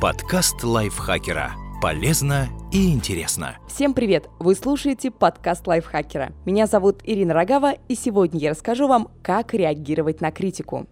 [0.00, 1.52] Подкаст лайфхакера.
[1.82, 3.58] Полезно и интересно.
[3.68, 4.30] Всем привет!
[4.38, 6.32] Вы слушаете подкаст лайфхакера.
[6.46, 10.86] Меня зовут Ирина Рогава, и сегодня я расскажу вам, как реагировать на критику.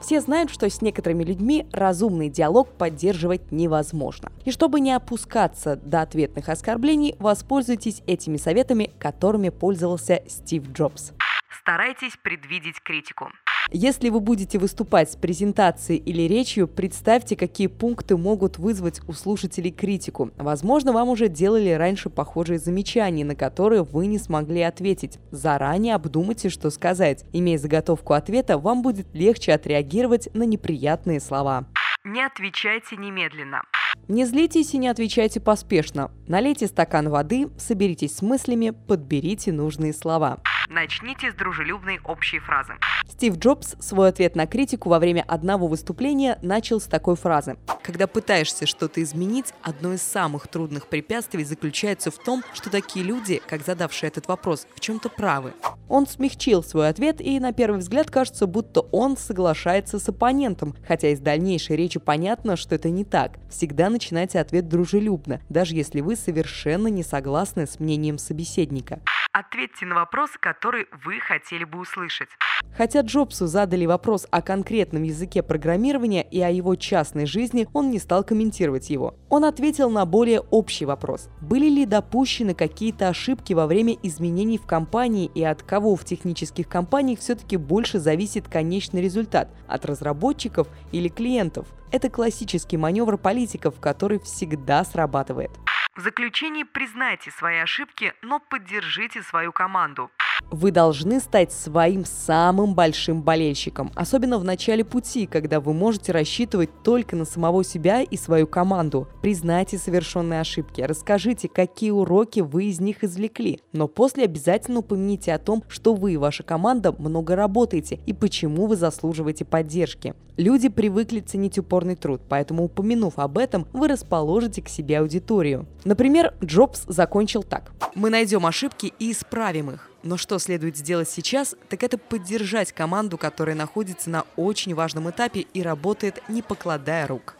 [0.00, 4.32] Все знают, что с некоторыми людьми разумный диалог поддерживать невозможно.
[4.44, 11.12] И чтобы не опускаться до ответных оскорблений, воспользуйтесь этими советами, которыми пользовался Стив Джобс.
[11.60, 13.28] Старайтесь предвидеть критику.
[13.70, 19.70] Если вы будете выступать с презентацией или речью, представьте, какие пункты могут вызвать у слушателей
[19.70, 20.30] критику.
[20.36, 25.18] Возможно, вам уже делали раньше похожие замечания, на которые вы не смогли ответить.
[25.30, 27.24] Заранее обдумайте, что сказать.
[27.32, 31.66] Имея заготовку ответа, вам будет легче отреагировать на неприятные слова.
[32.04, 33.62] Не отвечайте немедленно.
[34.08, 36.10] Не злитесь и не отвечайте поспешно.
[36.26, 40.38] Налейте стакан воды, соберитесь с мыслями, подберите нужные слова.
[40.68, 42.74] Начните с дружелюбной общей фразы.
[43.08, 47.56] Стив Джобс свой ответ на критику во время одного выступления начал с такой фразы.
[47.82, 53.42] Когда пытаешься что-то изменить, одно из самых трудных препятствий заключается в том, что такие люди,
[53.46, 55.52] как задавшие этот вопрос, в чем-то правы.
[55.88, 61.08] Он смягчил свой ответ, и на первый взгляд кажется, будто он соглашается с оппонентом, хотя
[61.08, 63.38] из дальнейшей речи понятно, что это не так.
[63.50, 69.00] Всегда начинайте ответ дружелюбно, даже если вы совершенно не согласны с мнением собеседника.
[69.34, 72.28] Ответьте на вопрос, который вы хотели бы услышать.
[72.76, 77.98] Хотя Джобсу задали вопрос о конкретном языке программирования и о его частной жизни, он не
[77.98, 79.14] стал комментировать его.
[79.30, 81.30] Он ответил на более общий вопрос.
[81.40, 86.68] Были ли допущены какие-то ошибки во время изменений в компании и от кого в технических
[86.68, 89.48] компаниях все-таки больше зависит конечный результат?
[89.66, 91.66] От разработчиков или клиентов?
[91.90, 95.52] Это классический маневр политиков, который всегда срабатывает.
[95.94, 100.10] В заключении признайте свои ошибки, но поддержите свою команду.
[100.52, 106.68] Вы должны стать своим самым большим болельщиком, особенно в начале пути, когда вы можете рассчитывать
[106.84, 109.08] только на самого себя и свою команду.
[109.22, 115.38] Признайте совершенные ошибки, расскажите, какие уроки вы из них извлекли, но после обязательно упомяните о
[115.38, 120.14] том, что вы и ваша команда много работаете и почему вы заслуживаете поддержки.
[120.36, 125.66] Люди привыкли ценить упорный труд, поэтому упомянув об этом, вы расположите к себе аудиторию.
[125.84, 127.72] Например, Джобс закончил так.
[127.94, 129.91] Мы найдем ошибки и исправим их.
[130.02, 135.40] Но что следует сделать сейчас, так это поддержать команду, которая находится на очень важном этапе
[135.40, 137.36] и работает не покладая рук.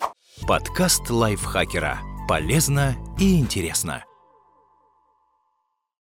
[0.46, 2.00] Подкаст лайфхакера.
[2.28, 4.04] Полезно и интересно.